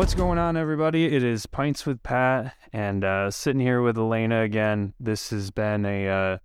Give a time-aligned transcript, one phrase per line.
[0.00, 1.14] What's going on, everybody?
[1.14, 4.94] It is Pints with Pat, and uh, sitting here with Elena again.
[4.98, 6.38] This has been a, uh,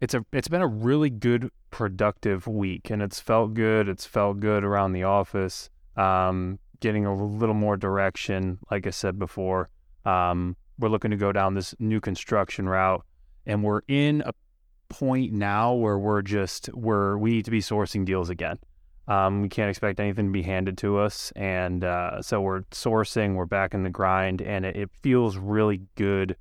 [0.00, 3.88] it's a, it's been a really good, productive week, and it's felt good.
[3.88, 5.70] It's felt good around the office.
[5.96, 9.70] Um, getting a little more direction, like I said before.
[10.04, 13.04] Um, we're looking to go down this new construction route,
[13.46, 14.32] and we're in a
[14.88, 18.58] point now where we're just where we need to be sourcing deals again.
[19.08, 23.34] Um, we can't expect anything to be handed to us, and uh, so we're sourcing.
[23.34, 26.36] We're back in the grind, and it, it feels really good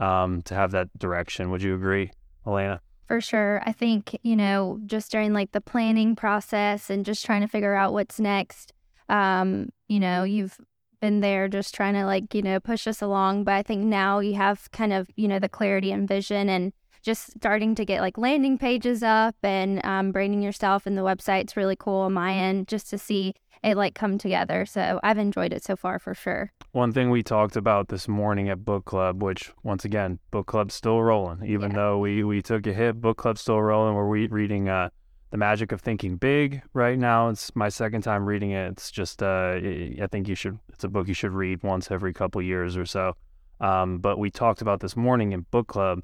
[0.00, 1.50] um, to have that direction.
[1.50, 2.10] Would you agree,
[2.46, 2.80] Elena?
[3.06, 3.62] For sure.
[3.64, 7.74] I think, you know, just during like the planning process and just trying to figure
[7.74, 8.74] out what's next,
[9.08, 10.58] um, you know, you've
[11.00, 13.44] been there just trying to like, you know, push us along.
[13.44, 16.72] But I think now you have kind of, you know, the clarity and vision and
[17.02, 21.56] just starting to get like landing pages up and um, branding yourself and the website's
[21.56, 24.64] really cool on my end just to see it like come together.
[24.66, 26.52] So I've enjoyed it so far for sure.
[26.72, 30.74] One thing we talked about this morning at book club, which once again, book club's
[30.74, 31.76] still rolling, even yeah.
[31.76, 33.00] though we we took a hit.
[33.00, 33.94] Book club's still rolling.
[33.94, 34.90] We're re- reading uh,
[35.30, 37.28] the Magic of Thinking Big right now.
[37.28, 38.72] It's my second time reading it.
[38.72, 40.58] It's just uh, I think you should.
[40.68, 43.14] It's a book you should read once every couple years or so.
[43.60, 46.02] Um, but we talked about this morning in book club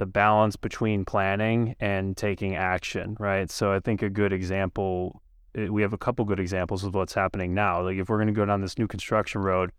[0.00, 3.50] the balance between planning and taking action, right?
[3.50, 5.20] So I think a good example,
[5.54, 7.82] eh, we have a couple good examples of what's happening now.
[7.82, 9.70] Like if we're going to go down this new construction road,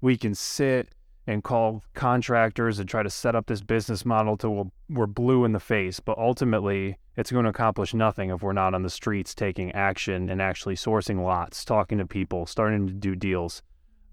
[0.00, 0.88] we can sit
[1.28, 5.52] and call contractors and try to set up this business model till we're blue in
[5.52, 6.00] the face.
[6.00, 10.28] But ultimately, it's going to accomplish nothing if we're not on the streets taking action
[10.28, 13.62] and actually sourcing lots, talking to people, starting to do deals.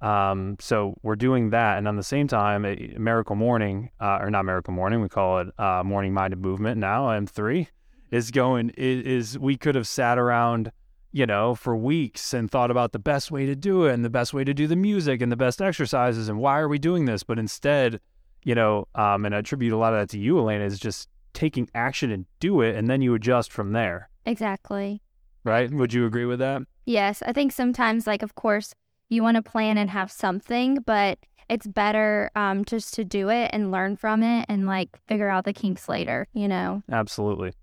[0.06, 4.30] Um, so we're doing that, and on the same time, a Miracle Morning, uh, or
[4.30, 7.10] not Miracle Morning, we call it uh, Morning Minded Movement now.
[7.10, 7.70] M three
[8.12, 10.72] is going is we could have sat around,
[11.12, 14.12] you know, for weeks and thought about the best way to do it and the
[14.12, 17.06] best way to do the music and the best exercises and why are we doing
[17.06, 17.24] this?
[17.24, 18.00] But instead,
[18.44, 21.10] you know, um, and I attribute a lot of that to you, Elena, is just
[21.34, 24.12] taking action and do it, and then you adjust from there.
[24.28, 25.02] Exactly.
[25.44, 25.72] Right?
[25.72, 26.62] Would you agree with that?
[26.86, 28.76] Yes, I think sometimes, like, of course
[29.16, 31.18] you want to plan and have something, but
[31.50, 35.46] it's better um, just to do it and learn from it and like figure out
[35.46, 36.84] the kinks later, you know?
[36.92, 37.54] Absolutely.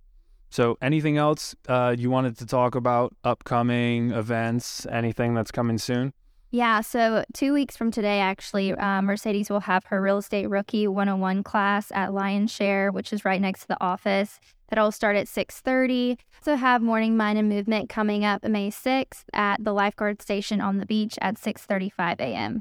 [0.51, 3.15] So, anything else uh, you wanted to talk about?
[3.25, 6.13] Upcoming events, anything that's coming soon?
[6.55, 10.87] Yeah, so two weeks from today, actually, uh, Mercedes will have her real estate rookie
[10.87, 14.39] 101 class at Lion Share, which is right next to the office.
[14.69, 16.19] That'll start at 6:30.
[16.43, 20.77] So have Morning Mind and Movement coming up May 6th at the lifeguard station on
[20.77, 22.61] the beach at 6:35 a.m.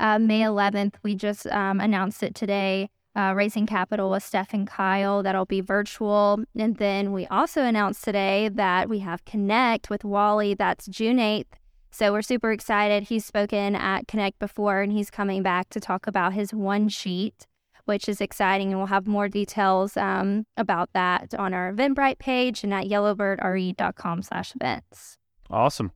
[0.00, 2.90] Uh, May 11th, we just um, announced it today.
[3.14, 5.22] Uh, raising capital with Steph and Kyle.
[5.22, 6.42] That'll be virtual.
[6.56, 10.54] And then we also announced today that we have Connect with Wally.
[10.54, 11.54] That's June 8th
[11.90, 13.04] so we're super excited.
[13.04, 17.46] He's spoken at Connect before and he's coming back to talk about his one sheet,
[17.86, 18.68] which is exciting.
[18.68, 24.22] And we'll have more details um, about that on our Eventbrite page and at yellowbirdre.com
[24.22, 25.16] slash events.
[25.50, 25.92] Awesome.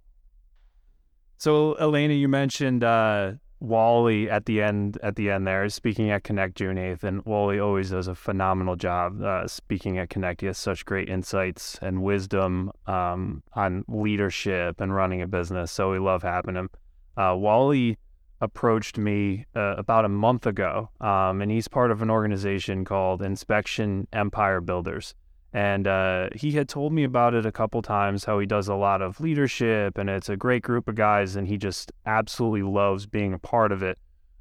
[1.37, 3.33] So Elena, you mentioned uh,
[3.63, 7.61] Wally at the end at the end there speaking at Connect June 8th and Wally
[7.61, 10.41] always does a phenomenal job uh, speaking at Connect.
[10.41, 15.71] He has such great insights and wisdom um, on leadership and running a business.
[15.71, 16.71] So we love having him.
[17.17, 17.99] Uh, Wally
[18.41, 23.23] approached me uh, about a month ago um, and he's part of an organization called
[23.23, 25.15] Inspection Empire Builders.
[25.53, 28.75] And uh, he had told me about it a couple times, how he does a
[28.75, 33.07] lot of leadership and it's a great group of guys, and he just absolutely loves
[33.07, 33.99] being a part of it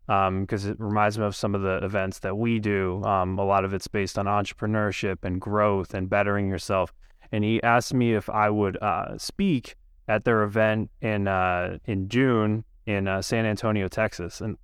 [0.08, 3.04] because um, it reminds me of some of the events that we do.
[3.04, 6.94] Um, a lot of it's based on entrepreneurship and growth and bettering yourself.
[7.32, 9.76] And he asked me if I would uh, speak
[10.08, 14.58] at their event in uh, in June in uh, San Antonio, Texas, and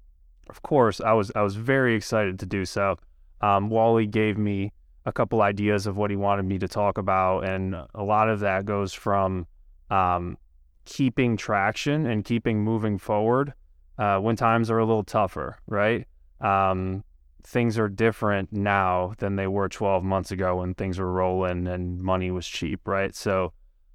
[0.50, 2.98] of course, I was I was very excited to do so.
[3.42, 4.74] Um, Wally gave me
[5.08, 8.42] a couple ideas of what he wanted me to talk about, and a lot of
[8.42, 9.48] that goes from
[9.90, 10.38] um,
[10.84, 13.54] keeping traction and keeping moving forward
[13.98, 16.06] uh, when times are a little tougher, right?
[16.42, 17.06] Um,
[17.46, 22.02] things are different now than they were 12 months ago when things were rolling and
[22.02, 23.16] money was cheap, right?
[23.16, 23.54] So,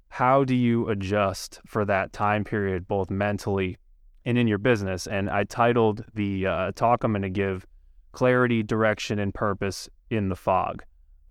[0.09, 3.77] how do you adjust for that time period, both mentally
[4.25, 5.05] and in your business?
[5.05, 7.67] And I titled the uh, talk I'm going to give
[8.13, 10.83] Clarity, Direction, and Purpose in the Fog.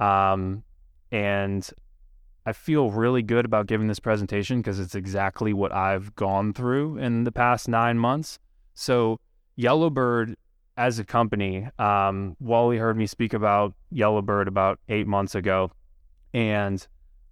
[0.03, 0.65] Um,
[1.13, 1.69] and
[2.45, 6.99] I feel really good about giving this presentation because it's exactly what I've gone through
[6.99, 8.39] in the past nine months.
[8.75, 9.21] So,
[9.57, 10.35] Yellowbird
[10.77, 15.71] as a company, um, Wally heard me speak about Yellowbird about eight months ago.
[16.35, 16.85] And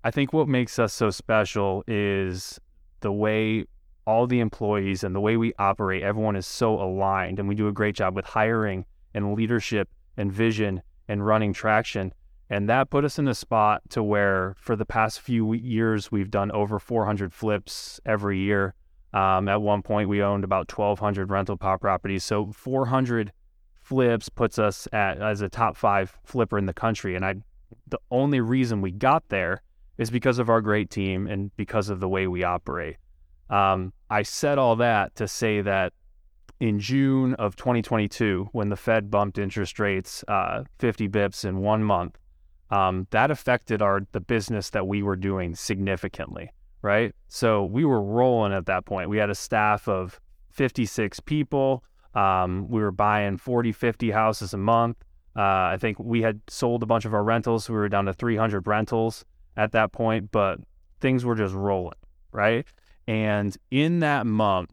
[0.04, 2.60] I think what makes us so special is
[3.00, 3.64] the way
[4.06, 7.66] all the employees and the way we operate, everyone is so aligned and we do
[7.66, 8.84] a great job with hiring
[9.14, 12.12] and leadership and vision and running traction.
[12.50, 16.30] And that put us in a spot to where for the past few years, we've
[16.30, 18.74] done over 400 flips every year.
[19.14, 22.24] Um, at one point, we owned about 1,200 rental pop properties.
[22.24, 23.32] So 400
[23.80, 27.14] flips puts us at as a top five flipper in the country.
[27.14, 27.36] And I,
[27.86, 29.62] the only reason we got there
[29.96, 32.96] is because of our great team and because of the way we operate.
[33.48, 35.92] Um, I said all that to say that
[36.58, 41.82] in June of 2022, when the Fed bumped interest rates uh, 50 bips in one
[41.82, 42.18] month,
[42.70, 46.50] um, that affected our the business that we were doing significantly,
[46.82, 47.14] right?
[47.28, 49.08] So we were rolling at that point.
[49.08, 50.20] We had a staff of
[50.50, 51.84] 56 people.
[52.14, 54.96] Um, we were buying 40, 50 houses a month.
[55.36, 57.68] Uh, I think we had sold a bunch of our rentals.
[57.68, 59.24] We were down to 300 rentals
[59.56, 60.58] at that point, but
[61.00, 61.98] things were just rolling,
[62.32, 62.66] right?
[63.06, 64.72] And in that month,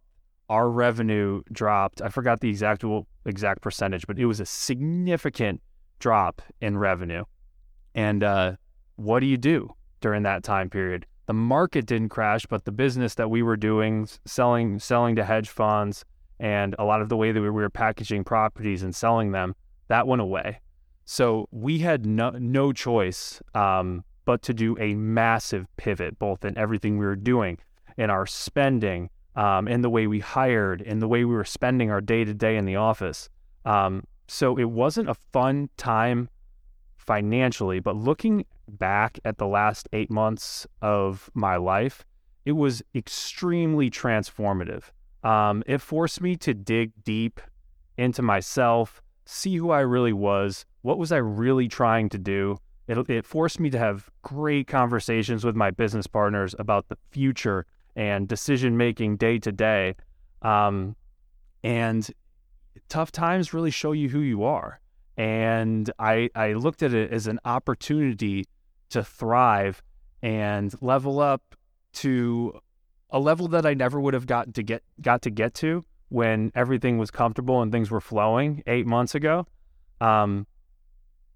[0.50, 2.02] our revenue dropped.
[2.02, 2.84] I forgot the exact
[3.26, 5.62] exact percentage, but it was a significant
[6.00, 7.24] drop in revenue.
[7.98, 8.54] And uh,
[8.96, 11.06] what do you do during that time period?
[11.26, 15.50] The market didn't crash, but the business that we were doing, selling selling to hedge
[15.50, 16.06] funds,
[16.40, 19.56] and a lot of the way that we were packaging properties and selling them,
[19.88, 20.62] that went away.
[21.06, 26.56] So we had no no choice um, but to do a massive pivot, both in
[26.58, 27.58] everything we were doing,
[27.98, 31.90] in our spending, um, in the way we hired, in the way we were spending
[31.90, 33.28] our day to day in the office.
[33.66, 36.30] Um, so it wasn't a fun time
[37.08, 42.06] financially, but looking back at the last eight months of my life,
[42.46, 44.84] it was extremely transformative.
[45.24, 47.42] Um, it forced me to dig deep
[47.98, 52.58] into myself, see who I really was, what was I really trying to do.
[52.88, 57.66] It, it forced me to have great conversations with my business partners about the future
[57.96, 59.96] and decision making day to day.
[60.42, 60.96] Um,
[61.64, 62.10] and
[62.90, 64.80] tough times really show you who you are.
[65.18, 68.46] And I, I looked at it as an opportunity
[68.90, 69.82] to thrive
[70.22, 71.56] and level up
[71.94, 72.60] to
[73.10, 76.52] a level that I never would have got to get got to get to when
[76.56, 79.48] everything was comfortable and things were flowing eight months ago.
[80.00, 80.46] Um,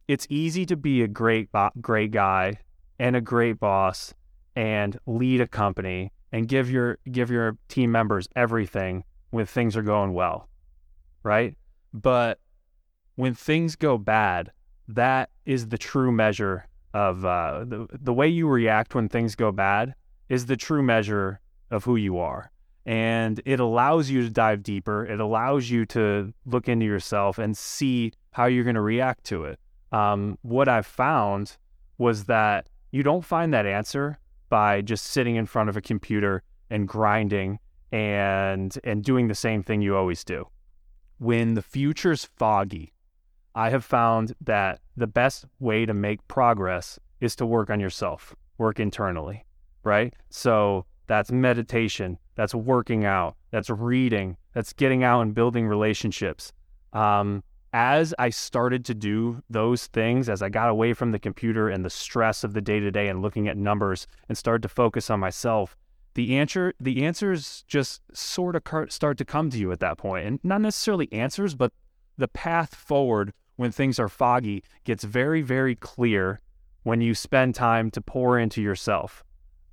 [0.07, 1.49] it's easy to be a great
[1.79, 2.59] great guy
[2.99, 4.13] and a great boss
[4.55, 9.81] and lead a company and give your give your team members everything when things are
[9.81, 10.49] going well,
[11.23, 11.55] right?
[11.93, 12.39] But
[13.15, 14.51] when things go bad,
[14.87, 19.51] that is the true measure of uh, the the way you react when things go
[19.51, 19.95] bad
[20.29, 22.51] is the true measure of who you are.
[22.85, 25.05] And it allows you to dive deeper.
[25.05, 29.45] It allows you to look into yourself and see how you're going to react to
[29.45, 29.59] it.
[29.91, 31.57] Um, what I've found
[31.97, 34.17] was that you don't find that answer
[34.49, 37.59] by just sitting in front of a computer and grinding
[37.91, 40.47] and and doing the same thing you always do.
[41.19, 42.93] When the future's foggy,
[43.55, 48.35] I have found that the best way to make progress is to work on yourself,
[48.57, 49.45] work internally,
[49.83, 50.13] right?
[50.29, 56.53] So that's meditation, that's working out, that's reading, that's getting out and building relationships.
[56.93, 57.43] Um,
[57.73, 61.85] as I started to do those things, as I got away from the computer and
[61.85, 65.09] the stress of the day to day and looking at numbers and started to focus
[65.09, 65.77] on myself,
[66.13, 70.27] the answer the answers just sort of start to come to you at that point,
[70.27, 71.71] and not necessarily answers, but
[72.17, 76.41] the path forward when things are foggy gets very very clear
[76.83, 79.23] when you spend time to pour into yourself.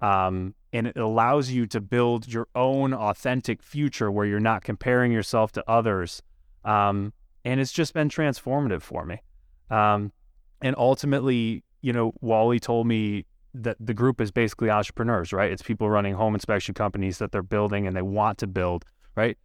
[0.00, 5.10] Um, and it allows you to build your own authentic future where you're not comparing
[5.10, 6.22] yourself to others.
[6.64, 7.12] Um,
[7.44, 9.22] and it's just been transformative for me.
[9.70, 10.12] Um,
[10.60, 15.50] and ultimately, you know, Wally told me that the group is basically entrepreneurs, right?
[15.50, 18.84] It's people running home inspection companies that they're building and they want to build,
[19.16, 19.38] right?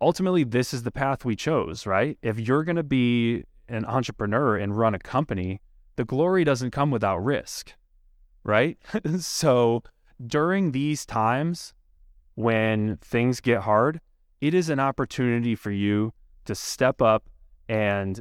[0.00, 2.18] Ultimately, this is the path we chose, right?
[2.22, 5.60] If you're going to be an entrepreneur and run a company,
[5.96, 7.72] the glory doesn't come without risk,
[8.44, 8.78] right?
[9.20, 9.82] so
[10.26, 11.72] during these times
[12.34, 14.00] when things get hard,
[14.40, 16.12] it is an opportunity for you
[16.46, 17.24] to step up
[17.68, 18.20] and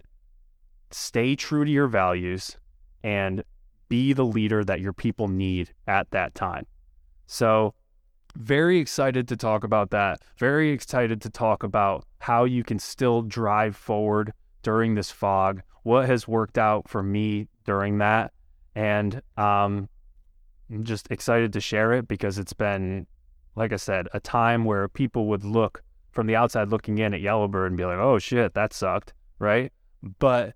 [0.92, 2.58] stay true to your values
[3.04, 3.44] and
[3.88, 6.66] be the leader that your people need at that time.
[7.26, 7.74] So,
[8.36, 10.22] very excited to talk about that.
[10.38, 16.08] Very excited to talk about how you can still drive forward during this fog, what
[16.08, 18.32] has worked out for me during that.
[18.76, 19.90] And um,
[20.72, 23.08] I'm just excited to share it because it's been,
[23.56, 27.22] like I said, a time where people would look from the outside looking in at
[27.22, 29.72] Yellowbird and be like, oh shit, that sucked, right?
[30.20, 30.54] But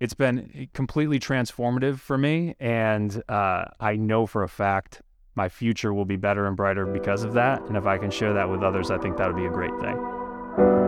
[0.00, 2.54] it's been completely transformative for me.
[2.60, 5.02] And uh, I know for a fact
[5.34, 7.62] my future will be better and brighter because of that.
[7.62, 9.76] And if I can share that with others, I think that would be a great
[9.80, 10.83] thing.